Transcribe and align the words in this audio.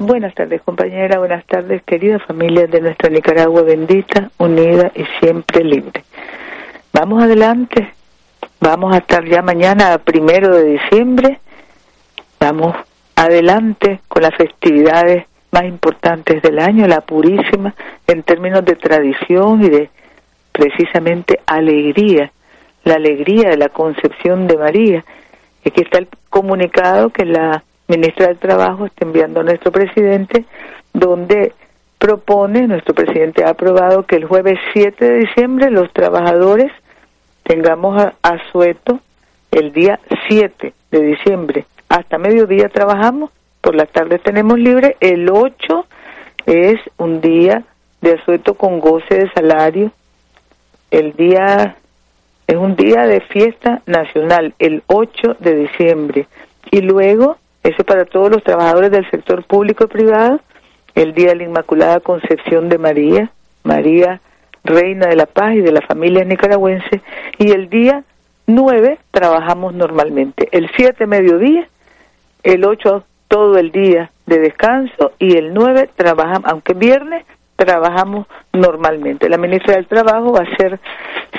Buenas 0.00 0.32
tardes, 0.32 0.62
compañera. 0.62 1.18
Buenas 1.18 1.44
tardes, 1.44 1.82
querida 1.82 2.20
familia 2.20 2.68
de 2.68 2.80
nuestra 2.80 3.10
Nicaragua 3.10 3.62
bendita, 3.62 4.30
unida 4.38 4.92
y 4.94 5.04
siempre 5.18 5.64
libre. 5.64 6.04
Vamos 6.92 7.20
adelante. 7.20 7.94
Vamos 8.60 8.94
a 8.94 8.98
estar 8.98 9.24
ya 9.24 9.42
mañana, 9.42 9.98
primero 9.98 10.54
de 10.54 10.78
diciembre. 10.78 11.40
Vamos 12.38 12.76
adelante 13.16 14.00
con 14.06 14.22
las 14.22 14.36
festividades 14.36 15.26
más 15.50 15.64
importantes 15.64 16.42
del 16.42 16.60
año, 16.60 16.86
la 16.86 17.00
purísima, 17.00 17.74
en 18.06 18.22
términos 18.22 18.64
de 18.64 18.76
tradición 18.76 19.64
y 19.64 19.68
de 19.68 19.90
precisamente 20.52 21.40
alegría, 21.44 22.30
la 22.84 22.94
alegría 22.94 23.48
de 23.48 23.56
la 23.56 23.68
concepción 23.68 24.46
de 24.46 24.56
María. 24.58 25.04
Aquí 25.66 25.82
está 25.82 25.98
el 25.98 26.06
comunicado 26.30 27.10
que 27.10 27.24
la 27.24 27.64
ministra 27.88 28.28
del 28.28 28.38
Trabajo 28.38 28.86
está 28.86 29.04
enviando 29.04 29.40
a 29.40 29.44
nuestro 29.44 29.72
presidente, 29.72 30.44
donde 30.92 31.52
propone, 31.98 32.66
nuestro 32.68 32.94
presidente 32.94 33.44
ha 33.44 33.50
aprobado 33.50 34.04
que 34.04 34.16
el 34.16 34.26
jueves 34.26 34.58
7 34.72 35.04
de 35.04 35.18
diciembre 35.20 35.70
los 35.70 35.92
trabajadores 35.92 36.70
tengamos 37.42 38.12
asueto 38.22 39.00
el 39.50 39.72
día 39.72 39.98
7 40.28 40.72
de 40.90 41.00
diciembre. 41.00 41.66
Hasta 41.88 42.18
mediodía 42.18 42.68
trabajamos, 42.68 43.30
por 43.60 43.74
la 43.74 43.86
tarde 43.86 44.18
tenemos 44.18 44.58
libre, 44.58 44.96
el 45.00 45.28
8 45.30 45.86
es 46.46 46.76
un 46.98 47.20
día 47.20 47.64
de 48.00 48.12
asueto 48.12 48.54
con 48.54 48.80
goce 48.80 49.14
de 49.14 49.30
salario, 49.32 49.90
el 50.90 51.14
día 51.14 51.76
es 52.46 52.56
un 52.56 52.76
día 52.76 53.06
de 53.06 53.20
fiesta 53.20 53.82
nacional, 53.86 54.54
el 54.58 54.82
8 54.86 55.36
de 55.40 55.54
diciembre. 55.54 56.26
Y 56.70 56.80
luego, 56.80 57.36
eso 57.68 57.84
para 57.84 58.04
todos 58.04 58.30
los 58.30 58.42
trabajadores 58.42 58.90
del 58.90 59.08
sector 59.10 59.44
público 59.44 59.84
y 59.84 59.88
privado, 59.88 60.40
el 60.94 61.14
Día 61.14 61.28
de 61.28 61.36
la 61.36 61.44
Inmaculada 61.44 62.00
Concepción 62.00 62.68
de 62.68 62.78
María, 62.78 63.30
María 63.62 64.20
Reina 64.64 65.06
de 65.06 65.16
la 65.16 65.26
Paz 65.26 65.54
y 65.54 65.60
de 65.60 65.72
la 65.72 65.80
familia 65.82 66.24
nicaragüense, 66.24 67.02
y 67.38 67.50
el 67.50 67.68
día 67.68 68.04
9 68.46 68.98
trabajamos 69.10 69.74
normalmente, 69.74 70.48
el 70.52 70.70
7 70.76 71.06
mediodía, 71.06 71.68
el 72.42 72.64
8 72.64 73.04
todo 73.28 73.58
el 73.58 73.70
día 73.70 74.10
de 74.26 74.38
descanso 74.38 75.12
y 75.18 75.36
el 75.36 75.52
9 75.52 75.90
trabajamos, 75.96 76.50
aunque 76.50 76.74
viernes 76.74 77.24
trabajamos 77.56 78.26
normalmente. 78.52 79.28
La 79.28 79.36
ministra 79.36 79.74
del 79.74 79.86
Trabajo 79.86 80.32
va 80.32 80.40
a 80.40 80.54
hacer 80.54 80.80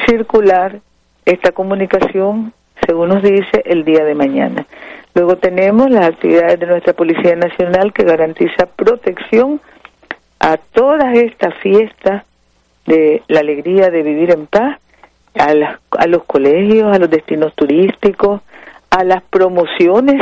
circular 0.08 0.80
esta 1.26 1.52
comunicación, 1.52 2.54
según 2.86 3.10
nos 3.10 3.24
dice, 3.24 3.64
el 3.66 3.86
día 3.86 4.04
de 4.04 4.16
mañana. 4.16 4.66
Luego 5.16 5.38
tenemos 5.38 5.90
las 5.90 6.08
actividades 6.08 6.60
de 6.60 6.68
nuestra 6.68 6.94
Policía 6.94 7.36
Nacional 7.36 7.94
que 7.94 8.04
garantiza 8.04 8.68
protección 8.68 9.60
a 10.40 10.58
todas 10.58 11.18
estas 11.18 11.54
fiestas 11.56 12.24
de 12.86 13.22
la 13.28 13.42
alegría 13.42 13.90
de 13.90 14.04
vivir 14.04 14.32
en 14.32 14.48
paz, 14.48 14.80
a, 15.38 15.78
a 15.98 16.08
los 16.08 16.24
colegios, 16.26 16.94
a 16.94 17.00
los 17.00 17.10
destinos 17.10 17.54
turísticos, 17.56 18.42
a 18.90 19.04
las 19.04 19.22
promociones, 19.24 20.22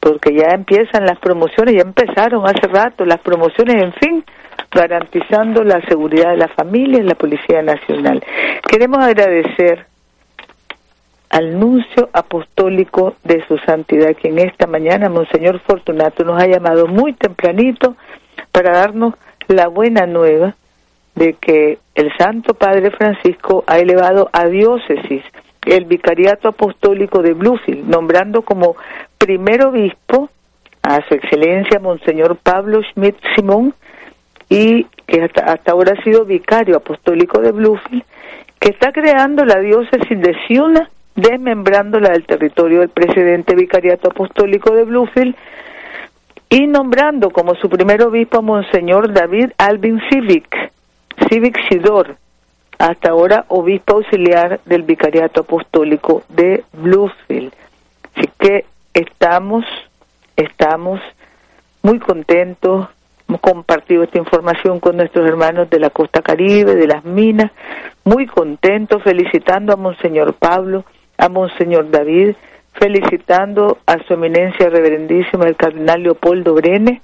porque 0.00 0.34
ya 0.34 0.54
empiezan 0.54 1.04
las 1.04 1.18
promociones, 1.18 1.74
ya 1.74 1.82
empezaron 1.82 2.46
hace 2.46 2.66
rato 2.68 3.04
las 3.04 3.20
promociones, 3.20 3.82
en 3.82 3.92
fin, 3.94 4.24
garantizando 4.70 5.64
la 5.64 5.80
seguridad 5.88 6.30
de 6.30 6.38
la 6.38 6.48
familia 6.48 6.98
en 6.98 7.06
la 7.06 7.14
Policía 7.14 7.62
Nacional. 7.62 8.22
Queremos 8.68 8.98
agradecer 8.98 9.86
al 11.36 11.60
nuncio 11.60 12.08
apostólico 12.14 13.14
de 13.22 13.44
su 13.46 13.58
santidad, 13.58 14.16
que 14.16 14.28
en 14.28 14.38
esta 14.38 14.66
mañana, 14.66 15.10
Monseñor 15.10 15.60
Fortunato, 15.60 16.24
nos 16.24 16.42
ha 16.42 16.46
llamado 16.46 16.86
muy 16.86 17.12
tempranito 17.12 17.94
para 18.52 18.70
darnos 18.72 19.12
la 19.46 19.68
buena 19.68 20.06
nueva 20.06 20.54
de 21.14 21.34
que 21.34 21.78
el 21.94 22.10
Santo 22.16 22.54
Padre 22.54 22.90
Francisco 22.90 23.64
ha 23.66 23.78
elevado 23.78 24.30
a 24.32 24.46
diócesis 24.46 25.22
el 25.66 25.84
vicariato 25.84 26.48
apostólico 26.48 27.20
de 27.20 27.34
Bluefield, 27.34 27.86
nombrando 27.86 28.40
como 28.40 28.74
primer 29.18 29.66
obispo 29.66 30.30
a 30.82 31.06
su 31.06 31.12
excelencia 31.12 31.78
Monseñor 31.80 32.36
Pablo 32.36 32.80
Schmidt 32.82 33.16
Simón, 33.34 33.74
y 34.48 34.84
que 35.06 35.20
hasta, 35.20 35.52
hasta 35.52 35.72
ahora 35.72 35.96
ha 35.98 36.02
sido 36.02 36.24
vicario 36.24 36.78
apostólico 36.78 37.42
de 37.42 37.52
Bluefield, 37.52 38.04
que 38.58 38.70
está 38.70 38.90
creando 38.90 39.44
la 39.44 39.60
diócesis 39.60 40.18
de 40.18 40.34
Ciuna 40.46 40.88
desmembrándola 41.16 42.10
del 42.10 42.26
territorio 42.26 42.80
del 42.80 42.90
presidente 42.90 43.56
vicariato 43.56 44.08
apostólico 44.08 44.74
de 44.74 44.84
Bluefield 44.84 45.34
y 46.48 46.66
nombrando 46.66 47.30
como 47.30 47.54
su 47.56 47.68
primer 47.68 48.02
obispo 48.02 48.38
a 48.38 48.42
Monseñor 48.42 49.12
David 49.12 49.50
Alvin 49.58 50.00
Civic, 50.08 50.70
Civic 51.28 51.58
Sidor, 51.68 52.16
hasta 52.78 53.10
ahora 53.10 53.46
obispo 53.48 53.94
auxiliar 53.94 54.60
del 54.66 54.82
vicariato 54.82 55.40
apostólico 55.40 56.22
de 56.28 56.62
Bluefield. 56.72 57.52
Así 58.14 58.28
que 58.38 58.64
estamos, 58.94 59.64
estamos 60.36 61.00
muy 61.82 61.98
contentos, 61.98 62.88
hemos 63.28 63.40
compartido 63.40 64.02
esta 64.02 64.18
información 64.18 64.80
con 64.80 64.96
nuestros 64.96 65.26
hermanos 65.26 65.68
de 65.70 65.80
la 65.80 65.90
costa 65.90 66.22
caribe, 66.22 66.74
de 66.74 66.86
las 66.86 67.04
minas, 67.04 67.50
muy 68.04 68.26
contentos, 68.26 69.02
felicitando 69.02 69.72
a 69.72 69.76
Monseñor 69.76 70.34
Pablo, 70.34 70.84
a 71.18 71.28
Monseñor 71.28 71.90
David, 71.90 72.34
felicitando 72.74 73.78
a 73.86 73.98
su 74.04 74.14
eminencia 74.14 74.68
reverendísima 74.68 75.46
el 75.46 75.56
cardenal 75.56 76.02
Leopoldo 76.02 76.54
Brene 76.54 77.00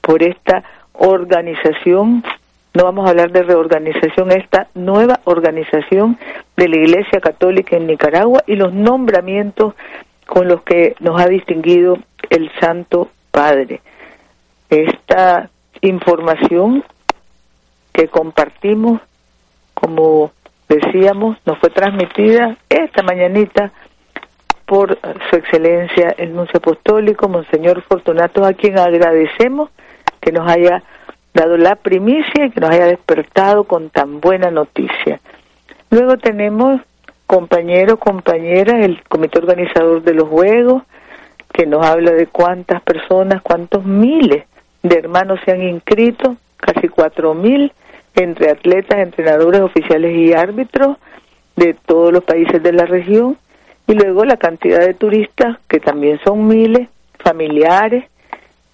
por 0.00 0.22
esta 0.22 0.64
organización, 0.94 2.24
no 2.74 2.84
vamos 2.84 3.06
a 3.06 3.10
hablar 3.10 3.32
de 3.32 3.42
reorganización, 3.42 4.32
esta 4.32 4.68
nueva 4.74 5.20
organización 5.24 6.18
de 6.56 6.68
la 6.68 6.76
Iglesia 6.76 7.20
Católica 7.20 7.76
en 7.76 7.86
Nicaragua 7.86 8.42
y 8.46 8.56
los 8.56 8.72
nombramientos 8.72 9.74
con 10.26 10.48
los 10.48 10.62
que 10.62 10.96
nos 11.00 11.20
ha 11.20 11.28
distinguido 11.28 11.98
el 12.30 12.50
Santo 12.60 13.10
Padre. 13.30 13.80
Esta 14.70 15.50
información 15.82 16.82
que 17.92 18.08
compartimos 18.08 19.00
como 19.74 20.32
decíamos, 20.76 21.38
nos 21.44 21.58
fue 21.58 21.70
transmitida 21.70 22.56
esta 22.68 23.02
mañanita 23.02 23.72
por 24.66 24.98
su 25.28 25.36
excelencia 25.36 26.14
el 26.16 26.34
nuncio 26.34 26.58
apostólico, 26.58 27.28
Monseñor 27.28 27.82
Fortunato, 27.82 28.44
a 28.44 28.54
quien 28.54 28.78
agradecemos 28.78 29.70
que 30.20 30.32
nos 30.32 30.50
haya 30.50 30.82
dado 31.34 31.56
la 31.56 31.76
primicia 31.76 32.46
y 32.46 32.50
que 32.50 32.60
nos 32.60 32.70
haya 32.70 32.86
despertado 32.86 33.64
con 33.64 33.90
tan 33.90 34.20
buena 34.20 34.50
noticia. 34.50 35.20
Luego 35.90 36.16
tenemos 36.16 36.80
compañero, 37.26 37.98
compañera, 37.98 38.84
el 38.84 39.02
comité 39.04 39.38
organizador 39.38 40.02
de 40.02 40.14
los 40.14 40.28
Juegos, 40.28 40.82
que 41.52 41.66
nos 41.66 41.84
habla 41.84 42.12
de 42.12 42.26
cuántas 42.26 42.82
personas, 42.82 43.42
cuántos 43.42 43.84
miles 43.84 44.44
de 44.82 44.98
hermanos 44.98 45.40
se 45.44 45.52
han 45.52 45.62
inscrito, 45.62 46.36
casi 46.56 46.88
cuatro 46.88 47.34
mil, 47.34 47.72
entre 48.14 48.50
atletas, 48.50 48.98
entrenadores, 48.98 49.60
oficiales 49.60 50.16
y 50.16 50.32
árbitros 50.32 50.96
de 51.56 51.74
todos 51.74 52.12
los 52.12 52.24
países 52.24 52.62
de 52.62 52.72
la 52.72 52.86
región 52.86 53.38
y 53.86 53.94
luego 53.94 54.24
la 54.24 54.36
cantidad 54.36 54.80
de 54.80 54.94
turistas, 54.94 55.58
que 55.68 55.80
también 55.80 56.20
son 56.24 56.46
miles, 56.46 56.88
familiares 57.18 58.04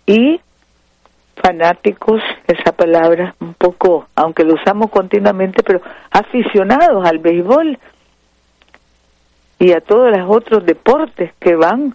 y 0.06 0.40
fanáticos, 1.36 2.20
esa 2.46 2.72
palabra 2.72 3.34
un 3.40 3.54
poco, 3.54 4.08
aunque 4.16 4.44
lo 4.44 4.54
usamos 4.54 4.90
continuamente, 4.90 5.62
pero 5.62 5.80
aficionados 6.10 7.06
al 7.06 7.18
béisbol 7.18 7.78
y 9.58 9.72
a 9.72 9.80
todos 9.80 10.16
los 10.16 10.28
otros 10.28 10.64
deportes 10.64 11.32
que 11.38 11.54
van 11.54 11.94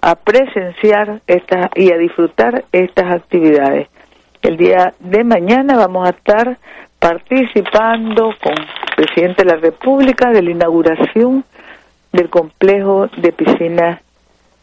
a 0.00 0.14
presenciar 0.16 1.20
estas 1.26 1.70
y 1.76 1.92
a 1.92 1.96
disfrutar 1.96 2.64
estas 2.72 3.10
actividades. 3.10 3.88
El 4.44 4.58
día 4.58 4.92
de 4.98 5.24
mañana 5.24 5.74
vamos 5.74 6.06
a 6.06 6.10
estar 6.10 6.58
participando 6.98 8.34
con 8.42 8.52
el 8.52 8.94
presidente 8.94 9.42
de 9.42 9.50
la 9.50 9.56
República 9.56 10.32
de 10.32 10.42
la 10.42 10.50
inauguración 10.50 11.44
del 12.12 12.28
complejo 12.28 13.08
de 13.16 13.32
piscinas 13.32 14.02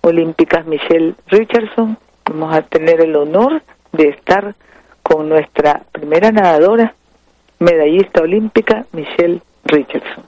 olímpicas 0.01 0.67
Michelle 0.67 1.15
Richardson. 1.25 1.97
Vamos 2.29 2.55
a 2.55 2.61
tener 2.61 3.01
el 3.01 3.15
honor 3.15 3.63
de 3.91 4.09
estar 4.09 4.53
con 5.01 5.27
nuestra 5.29 5.81
primera 5.91 6.31
nadadora, 6.31 6.93
medallista 7.57 8.21
olímpica, 8.21 8.85
Michelle 8.91 9.41
Richardson. 9.65 10.25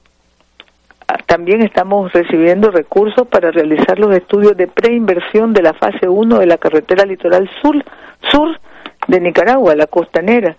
también 1.25 1.61
estamos 1.61 2.11
recibiendo 2.11 2.71
recursos 2.71 3.27
para 3.27 3.51
realizar 3.51 3.99
los 3.99 4.15
estudios 4.15 4.55
de 4.57 4.67
preinversión 4.67 5.53
de 5.53 5.61
la 5.61 5.73
fase 5.73 6.07
1 6.07 6.39
de 6.39 6.45
la 6.45 6.57
carretera 6.57 7.05
litoral 7.05 7.49
sur, 7.61 7.83
sur 8.31 8.59
de 9.07 9.19
Nicaragua, 9.19 9.75
la 9.75 9.87
costanera. 9.87 10.55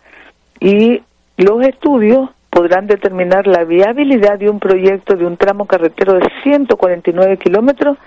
Y 0.61 1.03
los 1.37 1.63
estudios 1.65 2.31
podrán 2.51 2.87
determinar 2.87 3.47
la 3.47 3.65
viabilidad 3.65 4.39
de 4.39 4.49
un 4.49 4.61
proyecto 4.61 5.17
de 5.17 5.27
un 5.27 5.37
tramo 5.37 5.67
carretero 5.67 6.15
de 6.15 6.29
149 6.43 7.39
kilómetros 7.39 7.99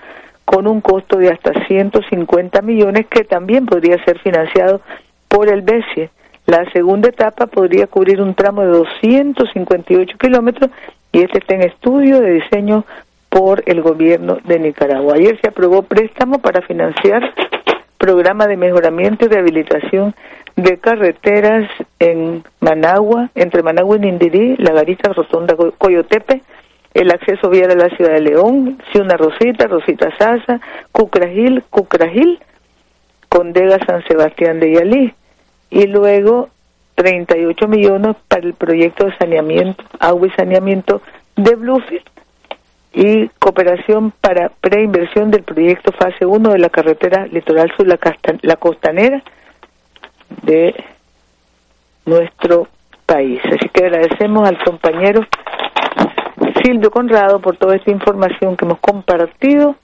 con 0.44 0.66
un 0.66 0.80
costo 0.80 1.18
de 1.18 1.30
hasta 1.30 1.52
150 1.66 2.62
millones 2.62 3.06
que 3.08 3.24
también 3.24 3.66
podría 3.66 4.02
ser 4.04 4.18
financiado 4.20 4.80
por 5.28 5.48
el 5.52 5.60
BESIE. 5.60 6.10
La 6.46 6.64
segunda 6.72 7.10
etapa 7.10 7.46
podría 7.46 7.86
cubrir 7.86 8.22
un 8.22 8.34
tramo 8.34 8.62
de 8.62 8.68
258 8.68 10.16
kilómetros 10.16 10.70
y 11.12 11.22
este 11.22 11.38
está 11.38 11.54
en 11.54 11.62
estudio 11.62 12.20
de 12.20 12.32
diseño 12.32 12.84
por 13.28 13.62
el 13.66 13.82
gobierno 13.82 14.38
de 14.44 14.58
Nicaragua. 14.58 15.14
Ayer 15.14 15.38
se 15.40 15.48
aprobó 15.48 15.82
préstamo 15.82 16.38
para 16.38 16.62
financiar 16.62 17.34
programa 17.98 18.46
de 18.46 18.56
mejoramiento 18.56 19.24
y 19.24 19.28
rehabilitación 19.28 20.14
de 20.56 20.78
carreteras 20.78 21.70
en 21.98 22.42
Managua, 22.60 23.30
entre 23.34 23.62
Managua 23.62 23.96
y 23.96 24.00
Nindirí, 24.00 24.56
La 24.56 24.72
Garita, 24.72 25.12
Rotonda, 25.12 25.56
Coyotepe, 25.78 26.42
el 26.94 27.10
acceso 27.10 27.50
vial 27.50 27.70
a 27.70 27.74
la 27.74 27.88
ciudad 27.90 28.12
de 28.12 28.20
León, 28.20 28.78
Ciudad 28.92 29.18
Rosita, 29.18 29.66
Rosita 29.66 30.10
Sasa, 30.18 30.60
Cucragil, 30.90 31.62
Cucragil, 31.70 32.40
Condega 33.28 33.78
San 33.86 34.02
Sebastián 34.08 34.58
de 34.58 34.72
Yalí, 34.72 35.14
y 35.70 35.86
luego 35.86 36.48
38 36.98 37.68
millones 37.68 38.16
para 38.26 38.44
el 38.44 38.54
proyecto 38.54 39.06
de 39.06 39.16
saneamiento, 39.18 39.84
agua 40.00 40.26
y 40.26 40.30
saneamiento 40.30 41.00
de 41.36 41.54
Bluefield, 41.54 42.02
y 42.92 43.28
cooperación 43.38 44.10
para 44.10 44.48
preinversión 44.48 45.30
del 45.30 45.44
proyecto 45.44 45.92
fase 45.92 46.26
1 46.26 46.50
de 46.50 46.58
la 46.58 46.70
carretera 46.70 47.26
litoral 47.26 47.70
sur, 47.76 47.86
la, 47.86 48.00
la 48.42 48.56
costanera, 48.56 49.22
de 50.42 50.74
nuestro 52.04 52.66
país. 53.06 53.40
Así 53.44 53.68
que 53.68 53.84
agradecemos 53.84 54.48
al 54.48 54.58
compañero 54.64 55.24
Silvio 56.64 56.90
Conrado 56.90 57.38
por 57.38 57.56
toda 57.56 57.76
esta 57.76 57.92
información 57.92 58.56
que 58.56 58.64
hemos 58.64 58.80
compartido 58.80 59.76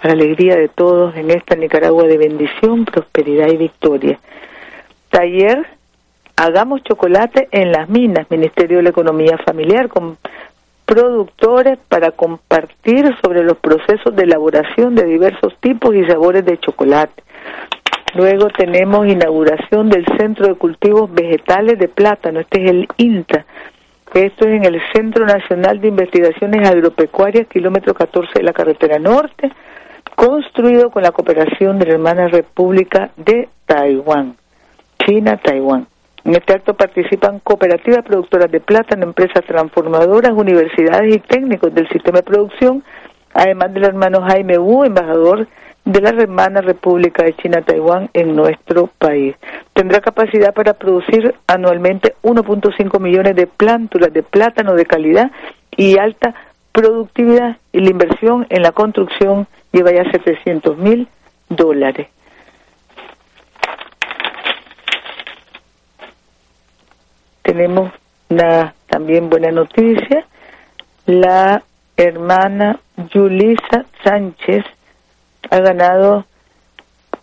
para 0.00 0.12
alegría 0.12 0.54
de 0.54 0.68
todos 0.68 1.16
en 1.16 1.32
esta 1.32 1.56
Nicaragua 1.56 2.04
de 2.04 2.18
bendición, 2.18 2.84
prosperidad 2.84 3.48
y 3.48 3.56
victoria. 3.56 4.20
Taller 5.10 5.66
Hagamos 6.44 6.82
chocolate 6.82 7.46
en 7.52 7.70
las 7.70 7.88
minas, 7.88 8.28
Ministerio 8.28 8.78
de 8.78 8.82
la 8.82 8.88
Economía 8.88 9.38
Familiar, 9.46 9.86
con 9.86 10.18
productores 10.84 11.78
para 11.88 12.10
compartir 12.10 13.14
sobre 13.22 13.44
los 13.44 13.58
procesos 13.58 14.16
de 14.16 14.24
elaboración 14.24 14.96
de 14.96 15.04
diversos 15.04 15.56
tipos 15.60 15.94
y 15.94 16.04
sabores 16.04 16.44
de 16.44 16.58
chocolate. 16.58 17.22
Luego 18.16 18.48
tenemos 18.48 19.06
inauguración 19.06 19.88
del 19.88 20.04
Centro 20.18 20.48
de 20.48 20.56
Cultivos 20.56 21.14
Vegetales 21.14 21.78
de 21.78 21.86
Plátano, 21.86 22.40
este 22.40 22.64
es 22.64 22.70
el 22.72 22.88
INTA. 22.96 23.46
Esto 24.12 24.48
es 24.48 24.56
en 24.56 24.64
el 24.64 24.82
Centro 24.92 25.24
Nacional 25.24 25.80
de 25.80 25.86
Investigaciones 25.86 26.68
Agropecuarias, 26.68 27.46
kilómetro 27.46 27.94
14 27.94 28.32
de 28.34 28.42
la 28.42 28.52
carretera 28.52 28.98
norte, 28.98 29.48
construido 30.16 30.90
con 30.90 31.04
la 31.04 31.12
cooperación 31.12 31.78
de 31.78 31.86
la 31.86 31.92
hermana 31.92 32.26
República 32.26 33.12
de 33.16 33.48
Taiwán, 33.64 34.34
China-Taiwán. 35.06 35.86
En 36.24 36.34
este 36.34 36.54
acto 36.54 36.74
participan 36.74 37.40
cooperativas 37.40 38.04
productoras 38.04 38.50
de 38.50 38.60
plátano, 38.60 39.04
empresas 39.04 39.44
transformadoras, 39.44 40.32
universidades 40.32 41.16
y 41.16 41.18
técnicos 41.18 41.74
del 41.74 41.88
sistema 41.88 42.18
de 42.18 42.22
producción, 42.22 42.84
además 43.34 43.74
del 43.74 43.84
hermano 43.84 44.22
Jaime 44.22 44.56
Wu, 44.58 44.84
embajador 44.84 45.48
de 45.84 46.00
la 46.00 46.10
hermana 46.10 46.60
República 46.60 47.24
de 47.24 47.34
China-Taiwán 47.34 48.08
en 48.12 48.36
nuestro 48.36 48.88
país. 48.98 49.34
Tendrá 49.72 50.00
capacidad 50.00 50.54
para 50.54 50.74
producir 50.74 51.34
anualmente 51.48 52.14
1.5 52.22 53.00
millones 53.00 53.34
de 53.34 53.48
plántulas 53.48 54.12
de 54.12 54.22
plátano 54.22 54.74
de 54.74 54.86
calidad 54.86 55.32
y 55.76 55.98
alta 55.98 56.34
productividad 56.70 57.56
y 57.72 57.80
la 57.80 57.90
inversión 57.90 58.46
en 58.48 58.62
la 58.62 58.70
construcción 58.70 59.48
lleva 59.72 59.90
ya 59.90 60.08
700 60.10 60.78
mil 60.78 61.08
dólares. 61.48 62.08
Tenemos 67.42 67.92
una 68.28 68.74
también 68.86 69.28
buena 69.28 69.50
noticia. 69.50 70.26
La 71.06 71.62
hermana 71.96 72.80
Yulisa 73.12 73.84
Sánchez 74.04 74.64
ha 75.50 75.58
ganado 75.58 76.24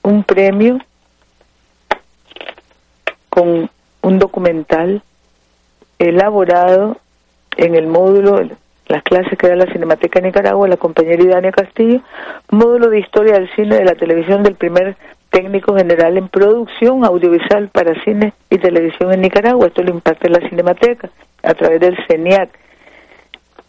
un 0.04 0.24
premio 0.24 0.80
con 3.30 3.70
un 4.02 4.20
documental 4.20 5.02
elaborado 5.98 6.98
en 7.58 7.76
el 7.76 7.88
módulo, 7.88 8.42
las 8.88 9.04
clases 9.04 9.38
que 9.38 9.48
da 9.48 9.56
la 9.56 9.72
Cinemateca 9.72 10.20
de 10.20 10.28
Nicaragua, 10.28 10.68
la 10.68 10.78
compañera 10.78 11.22
Idania 11.22 11.52
Castillo, 11.52 12.02
módulo 12.50 12.90
de 12.90 13.00
historia 13.00 13.34
del 13.34 13.50
cine 13.56 13.78
de 13.78 13.86
la 13.86 13.96
televisión 13.96 14.44
del 14.44 14.56
primer 14.56 14.96
técnico 15.30 15.76
general 15.76 16.18
en 16.18 16.28
producción 16.28 17.06
audiovisual 17.06 17.70
para 17.70 18.02
cine 18.04 18.34
y 18.50 18.58
televisión 18.58 19.14
en 19.14 19.22
Nicaragua. 19.22 19.68
Esto 19.68 19.84
lo 19.84 19.92
imparte 19.92 20.30
la 20.30 20.48
Cinemateca 20.50 21.10
a 21.44 21.54
través 21.54 21.80
del 21.80 21.98
CENIAC. 22.08 22.50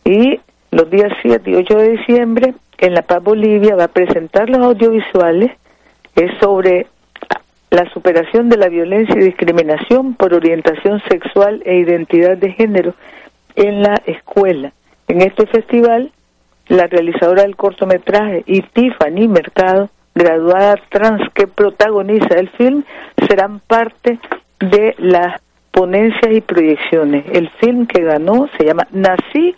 Y 0.05 0.41
los 0.71 0.91
días 0.91 1.13
7 1.23 1.51
y 1.51 1.55
8 1.55 1.77
de 1.77 1.89
diciembre 1.91 2.55
en 2.79 2.95
La 2.95 3.03
Paz 3.03 3.23
Bolivia 3.23 3.77
va 3.77 3.85
a 3.85 3.89
presentar 3.89 4.49
los 4.49 4.61
audiovisuales 4.61 5.51
es 6.17 6.31
sobre 6.41 6.87
la 7.71 7.89
superación 7.93 8.49
de 8.49 8.57
la 8.57 8.69
violencia 8.69 9.15
y 9.17 9.25
discriminación 9.25 10.15
por 10.15 10.35
orientación 10.35 11.01
sexual 11.09 11.63
e 11.65 11.77
identidad 11.77 12.37
de 12.37 12.53
género 12.53 12.95
en 13.55 13.83
la 13.83 13.95
escuela. 14.07 14.73
En 15.07 15.23
este 15.23 15.47
festival, 15.47 16.11
la 16.67 16.87
realizadora 16.87 17.43
del 17.43 17.57
cortometraje 17.57 18.43
y 18.47 18.63
Tiffany 18.63 19.29
Mercado, 19.29 19.89
graduada 20.15 20.77
trans 20.89 21.23
que 21.35 21.47
protagoniza 21.47 22.35
el 22.37 22.49
film, 22.51 22.85
serán 23.29 23.61
parte 23.61 24.19
de 24.59 24.95
las 24.99 25.41
ponencias 25.71 26.33
y 26.33 26.41
proyecciones. 26.41 27.25
El 27.33 27.49
film 27.61 27.87
que 27.87 28.03
ganó 28.03 28.49
se 28.59 28.67
llama 28.67 28.87
Nací 28.91 29.55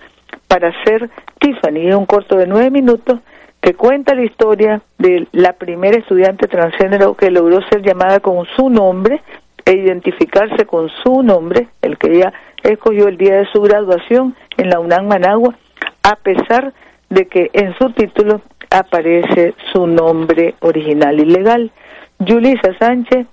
para 0.46 0.72
ser 0.84 1.10
Tiffany. 1.38 1.88
Es 1.88 1.94
un 1.94 2.06
corto 2.06 2.36
de 2.36 2.46
nueve 2.46 2.70
minutos 2.70 3.18
que 3.60 3.74
cuenta 3.74 4.14
la 4.14 4.24
historia 4.24 4.82
de 4.98 5.26
la 5.32 5.52
primera 5.54 5.96
estudiante 5.96 6.48
transgénero 6.48 7.14
que 7.14 7.30
logró 7.30 7.60
ser 7.70 7.82
llamada 7.82 8.20
con 8.20 8.44
su 8.56 8.68
nombre 8.68 9.22
e 9.64 9.72
identificarse 9.72 10.66
con 10.66 10.90
su 11.02 11.22
nombre, 11.22 11.68
el 11.80 11.96
que 11.96 12.10
ella 12.16 12.32
escogió 12.62 13.06
el 13.06 13.16
día 13.16 13.36
de 13.36 13.46
su 13.52 13.62
graduación 13.62 14.34
en 14.56 14.68
la 14.68 14.80
UNAM 14.80 15.06
Managua, 15.06 15.54
a 16.02 16.16
pesar 16.16 16.72
de 17.08 17.26
que 17.28 17.50
en 17.52 17.74
su 17.78 17.90
título 17.92 18.40
aparece 18.72 19.54
su 19.72 19.86
nombre 19.86 20.54
original 20.60 21.20
y 21.20 21.24
legal. 21.24 21.70
Yulisa 22.18 22.76
Sánchez 22.78 23.26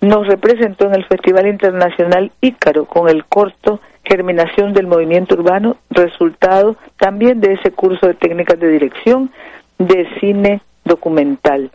nos 0.00 0.26
representó 0.26 0.86
en 0.86 0.94
el 0.94 1.04
Festival 1.04 1.46
Internacional 1.46 2.32
Ícaro 2.40 2.86
con 2.86 3.08
el 3.08 3.24
corto 3.24 3.80
Germinación 4.04 4.72
del 4.72 4.86
Movimiento 4.86 5.34
Urbano, 5.34 5.76
resultado 5.90 6.76
también 6.98 7.40
de 7.40 7.54
ese 7.54 7.72
curso 7.72 8.06
de 8.06 8.14
técnicas 8.14 8.58
de 8.58 8.68
dirección 8.68 9.30
de 9.78 10.08
cine 10.20 10.60
documental. 10.84 11.70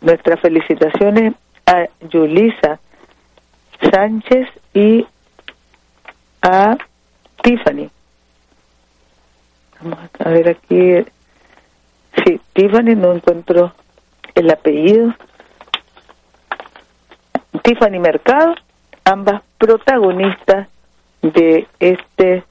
nuestras 0.00 0.40
felicitaciones 0.40 1.34
a 1.66 1.86
Yulisa 2.08 2.80
Sánchez 3.90 4.48
y 4.74 5.06
a 6.42 6.76
Tiffany. 7.42 7.90
Vamos 9.82 9.98
a 10.20 10.28
ver 10.28 10.48
aquí. 10.48 11.04
Sí, 12.24 12.40
Tiffany 12.52 12.94
no 12.94 13.12
encuentro 13.12 13.74
el 14.34 14.50
apellido. 14.50 15.12
Tiffany 17.62 17.98
Mercado, 17.98 18.54
ambas 19.04 19.42
protagonistas 19.58 20.68
de 21.22 21.66
este 21.80 22.44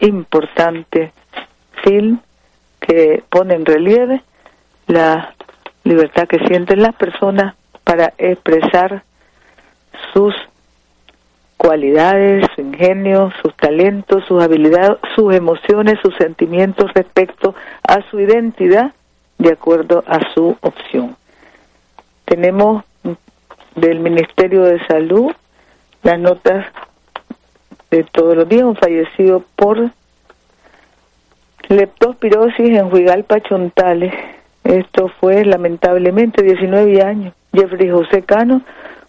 importante 0.00 1.12
film 1.84 2.20
que 2.80 3.22
pone 3.30 3.54
en 3.54 3.64
relieve 3.64 4.22
la 4.88 5.34
libertad 5.84 6.26
que 6.28 6.46
sienten 6.46 6.82
las 6.82 6.94
personas 6.96 7.54
para 7.84 8.12
expresar 8.18 9.04
sus 10.12 10.34
cualidades, 11.62 12.44
su 12.56 12.60
ingenio, 12.60 13.30
sus 13.40 13.56
talentos, 13.56 14.24
sus 14.26 14.42
habilidades, 14.42 14.98
sus 15.14 15.32
emociones, 15.32 15.96
sus 16.02 16.12
sentimientos 16.16 16.92
respecto 16.92 17.54
a 17.86 18.02
su 18.10 18.18
identidad 18.18 18.92
de 19.38 19.52
acuerdo 19.52 20.02
a 20.08 20.18
su 20.34 20.56
opción. 20.60 21.16
Tenemos 22.24 22.82
del 23.76 24.00
Ministerio 24.00 24.64
de 24.64 24.84
Salud 24.86 25.30
las 26.02 26.18
notas 26.18 26.66
de 27.92 28.02
todos 28.10 28.34
los 28.34 28.48
días, 28.48 28.64
un 28.64 28.74
fallecido 28.74 29.44
por 29.54 29.88
leptospirosis 31.68 32.70
en 32.70 32.92
Huigalpa, 32.92 33.40
Chontales. 33.40 34.12
Esto 34.64 35.12
fue 35.20 35.44
lamentablemente 35.44 36.42
19 36.42 37.02
años. 37.02 37.34
Jeffrey 37.52 37.88
José 37.88 38.22
Cano, 38.22 38.62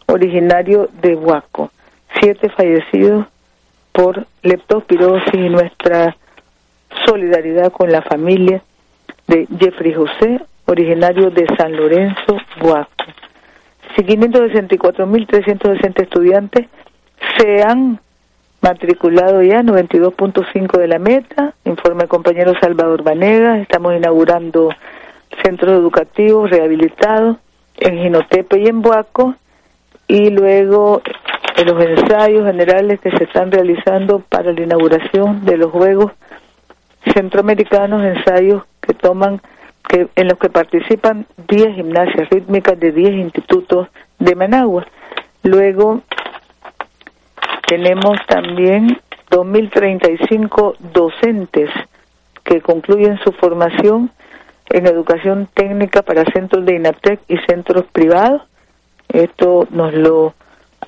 originario 0.05 0.87
de 1.01 1.15
Huaco. 1.15 1.71
Siete 2.23 2.47
fallecidos 2.51 3.25
por 3.91 4.25
leptospirosis 4.43 5.33
y 5.33 5.49
nuestra 5.49 6.15
solidaridad 7.05 7.73
con 7.73 7.91
la 7.91 8.01
familia 8.01 8.61
de 9.27 9.45
Jeffrey 9.59 9.93
José, 9.93 10.39
originario 10.65 11.31
de 11.31 11.45
San 11.57 11.75
Lorenzo, 11.75 12.37
Huaco. 12.61 12.89
Si 13.93 14.03
564.360 14.03 16.01
estudiantes 16.01 16.67
se 17.37 17.61
han 17.61 17.99
matriculado 18.61 19.41
ya 19.43 19.61
92.5 19.61 20.77
de 20.77 20.87
la 20.87 20.99
meta, 20.99 21.55
informa 21.65 22.03
el 22.03 22.09
compañero 22.09 22.53
Salvador 22.61 23.03
Vanegas, 23.03 23.59
estamos 23.59 23.97
inaugurando 23.97 24.69
centros 25.43 25.73
educativos 25.73 26.49
rehabilitados 26.49 27.35
en 27.79 27.97
Ginotepe 27.97 28.61
y 28.61 28.67
en 28.67 28.81
Buaco, 28.81 29.35
y 30.07 30.29
luego 30.29 31.01
en 31.55 31.67
los 31.67 31.85
ensayos 31.85 32.45
generales 32.45 32.99
que 32.99 33.11
se 33.11 33.25
están 33.25 33.51
realizando 33.51 34.19
para 34.19 34.51
la 34.51 34.61
inauguración 34.61 35.45
de 35.45 35.57
los 35.57 35.71
Juegos 35.71 36.11
Centroamericanos, 37.13 38.03
ensayos 38.03 38.63
que 38.81 38.93
toman, 38.93 39.41
que 39.87 40.07
en 40.15 40.27
los 40.27 40.37
que 40.39 40.49
participan 40.49 41.25
10 41.47 41.75
gimnasias 41.75 42.29
rítmicas 42.29 42.79
de 42.79 42.91
10 42.91 43.11
institutos 43.15 43.87
de 44.19 44.35
Managua. 44.35 44.87
Luego 45.43 46.01
tenemos 47.67 48.17
también 48.27 48.99
2.035 49.29 50.77
docentes 50.93 51.69
que 52.43 52.61
concluyen 52.61 53.19
su 53.23 53.31
formación 53.33 54.11
en 54.69 54.87
educación 54.87 55.49
técnica 55.53 56.01
para 56.01 56.23
centros 56.31 56.65
de 56.65 56.75
INATEC 56.75 57.19
y 57.27 57.37
centros 57.47 57.85
privados. 57.91 58.41
Esto 59.09 59.67
nos 59.71 59.93
lo 59.93 60.33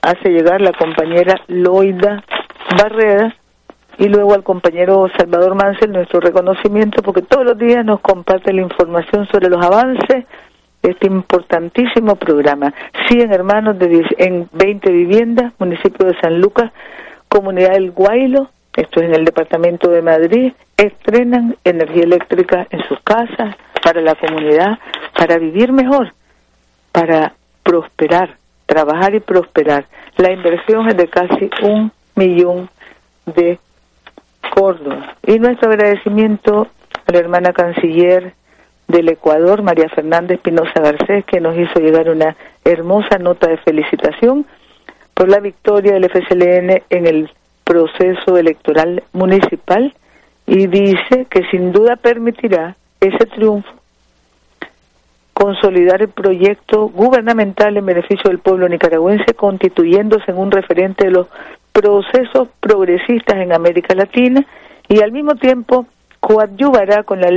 hace 0.06 0.30
llegar 0.30 0.62
la 0.62 0.72
compañera 0.74 1.42
Loida 1.48 2.24
Barrera 2.78 3.36
y 3.98 4.08
luego 4.08 4.34
al 4.34 4.44
compañero 4.44 5.08
Salvador 5.18 5.56
Mansell 5.56 5.92
nuestro 5.92 6.20
reconocimiento 6.20 7.02
porque 7.02 7.22
todos 7.22 7.46
los 7.46 7.58
días 7.58 7.84
nos 7.86 8.02
comparte 8.02 8.54
la 8.54 8.62
información 8.62 9.28
sobre 9.28 9.50
los 9.50 9.66
avances 9.66 10.26
de 10.84 10.92
este 10.92 11.08
importantísimo 11.08 12.16
programa. 12.16 12.74
100 13.10 13.34
hermanos 13.34 13.80
de 13.80 14.06
en 14.18 14.50
20 14.54 14.92
viviendas, 14.92 15.54
municipio 15.60 16.06
de 16.06 16.20
San 16.20 16.40
Lucas, 16.40 16.72
comunidad 17.28 17.72
del 17.72 17.92
Guaylo, 17.92 18.50
esto 18.76 19.00
es 19.00 19.08
en 19.08 19.16
el 19.16 19.26
departamento 19.26 19.90
de 19.90 20.02
Madrid, 20.02 20.54
estrenan 20.78 21.56
energía 21.64 22.04
eléctrica 22.04 22.68
en 22.70 22.84
sus 22.84 23.00
casas, 23.02 23.56
para 23.86 24.02
la 24.02 24.16
comunidad, 24.16 24.80
para 25.16 25.38
vivir 25.38 25.72
mejor, 25.72 26.12
para 26.92 27.34
prosperar, 27.62 28.36
trabajar 28.66 29.16
y 29.16 29.20
prosperar. 29.20 29.86
La 30.18 30.32
inversión 30.32 30.88
es 30.90 30.98
de 30.98 31.08
casi 31.08 31.50
un 31.64 31.92
millón 32.16 32.70
de 33.26 33.60
Córdoba. 34.54 35.16
Y 35.26 35.40
nuestro 35.40 35.70
agradecimiento 35.70 36.68
a 37.08 37.12
la 37.12 37.20
hermana 37.20 37.54
canciller 37.54 38.34
del 38.88 39.10
Ecuador, 39.10 39.62
María 39.64 39.90
Fernanda 39.90 40.34
Espinosa 40.34 40.80
Garcés, 40.80 41.26
que 41.26 41.42
nos 41.42 41.58
hizo 41.58 41.80
llegar 41.80 42.10
una 42.10 42.36
hermosa 42.64 43.18
nota 43.18 43.48
de 43.48 43.58
felicitación 43.58 44.46
por 45.14 45.30
la 45.30 45.40
victoria 45.40 45.94
del 45.94 46.10
FSLN 46.10 46.84
en 46.90 47.08
el 47.08 47.32
proceso 47.64 48.38
electoral 48.38 49.04
municipal 49.12 49.94
y 50.46 50.68
dice 50.68 51.26
que 51.30 51.44
sin 51.50 51.72
duda 51.72 51.96
permitirá 51.96 52.76
ese 53.00 53.26
triunfo 53.26 53.74
consolidar 55.36 56.02
el 56.02 56.08
proyecto 56.08 56.88
gubernamental 56.88 57.76
en 57.76 57.86
beneficio 57.86 58.30
del 58.30 58.40
pueblo 58.40 58.70
nicaragüense, 58.70 59.34
constituyéndose 59.34 60.32
en 60.32 60.38
un 60.38 60.50
referente 60.50 61.06
de 61.06 61.12
los 61.12 61.28
procesos 61.74 62.48
progresistas 62.62 63.36
en 63.36 63.52
América 63.52 63.94
Latina 63.94 64.46
y 64.88 65.02
al 65.02 65.12
mismo 65.12 65.36
tiempo 65.36 65.88
coadyuvará 66.22 67.04
con 67.04 67.20
la 67.20 67.30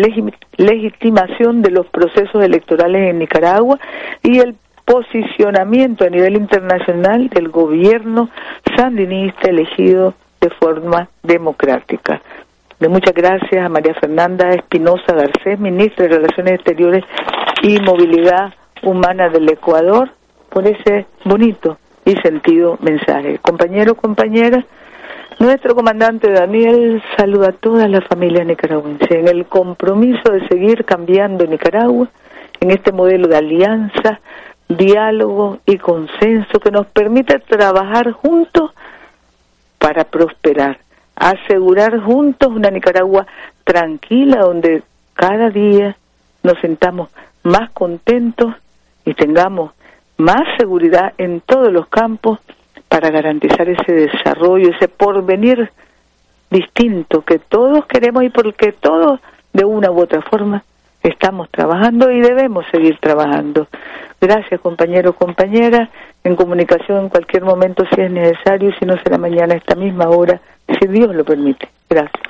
legitimación 0.56 1.60
de 1.60 1.72
los 1.72 1.86
procesos 1.88 2.42
electorales 2.42 3.10
en 3.10 3.18
Nicaragua 3.18 3.80
y 4.22 4.38
el 4.38 4.54
posicionamiento 4.84 6.04
a 6.04 6.08
nivel 6.08 6.36
internacional 6.36 7.28
del 7.28 7.48
gobierno 7.48 8.30
sandinista 8.76 9.50
elegido 9.50 10.14
de 10.40 10.50
forma 10.50 11.08
democrática. 11.24 12.22
De 12.80 12.88
muchas 12.88 13.12
gracias 13.12 13.66
a 13.66 13.68
María 13.68 13.92
Fernanda 13.94 14.50
Espinosa 14.50 15.12
Garcés, 15.12 15.58
ministra 15.58 16.06
de 16.06 16.16
Relaciones 16.16 16.54
Exteriores 16.54 17.04
y 17.60 17.80
Movilidad 17.80 18.54
Humana 18.84 19.28
del 19.28 19.48
Ecuador, 19.48 20.10
por 20.48 20.64
ese 20.64 21.06
bonito 21.24 21.76
y 22.04 22.12
sentido 22.22 22.78
mensaje. 22.80 23.40
Compañero, 23.40 23.96
compañeras, 23.96 24.64
nuestro 25.40 25.74
comandante 25.74 26.30
Daniel 26.30 27.02
saluda 27.16 27.48
a 27.48 27.52
todas 27.52 27.90
las 27.90 28.06
familias 28.06 28.46
nicaragüenses 28.46 29.10
en 29.10 29.26
el 29.26 29.46
compromiso 29.46 30.30
de 30.30 30.46
seguir 30.46 30.84
cambiando 30.84 31.46
Nicaragua 31.46 32.08
en 32.60 32.70
este 32.70 32.92
modelo 32.92 33.26
de 33.26 33.38
alianza, 33.38 34.20
diálogo 34.68 35.58
y 35.66 35.78
consenso 35.78 36.60
que 36.60 36.70
nos 36.70 36.86
permita 36.86 37.40
trabajar 37.40 38.12
juntos 38.12 38.70
para 39.78 40.04
prosperar, 40.04 40.78
asegurar 41.18 41.98
juntos 42.00 42.48
una 42.52 42.70
Nicaragua 42.70 43.26
tranquila 43.64 44.40
donde 44.40 44.82
cada 45.14 45.50
día 45.50 45.96
nos 46.42 46.58
sentamos 46.60 47.10
más 47.42 47.70
contentos 47.70 48.54
y 49.04 49.14
tengamos 49.14 49.72
más 50.16 50.42
seguridad 50.58 51.12
en 51.18 51.40
todos 51.40 51.72
los 51.72 51.88
campos 51.88 52.38
para 52.88 53.10
garantizar 53.10 53.68
ese 53.68 53.92
desarrollo, 53.92 54.70
ese 54.70 54.88
porvenir 54.88 55.70
distinto 56.50 57.22
que 57.22 57.38
todos 57.38 57.86
queremos 57.86 58.24
y 58.24 58.30
porque 58.30 58.72
todos 58.72 59.20
de 59.52 59.64
una 59.64 59.90
u 59.90 60.00
otra 60.00 60.22
forma 60.22 60.64
estamos 61.08 61.48
trabajando 61.50 62.10
y 62.10 62.20
debemos 62.20 62.64
seguir 62.70 62.98
trabajando. 62.98 63.68
Gracias 64.20 64.60
compañeros, 64.60 65.14
compañeras, 65.14 65.88
en 66.24 66.34
comunicación 66.36 67.04
en 67.04 67.08
cualquier 67.08 67.44
momento 67.44 67.84
si 67.94 68.00
es 68.00 68.10
necesario, 68.10 68.72
si 68.78 68.84
no 68.84 68.96
será 69.02 69.18
mañana 69.18 69.54
a 69.54 69.58
esta 69.58 69.74
misma 69.74 70.08
hora, 70.08 70.40
si 70.66 70.86
Dios 70.88 71.14
lo 71.14 71.24
permite. 71.24 71.68
Gracias. 71.88 72.22